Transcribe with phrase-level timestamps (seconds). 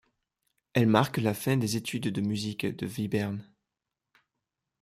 [0.73, 3.47] Elle marque la fin des études de musiques de Webern.